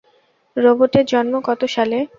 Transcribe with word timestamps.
রোবটের 0.57 1.05
জন্ম 1.11 1.33
কত 1.47 1.61
সালে? 1.75 1.97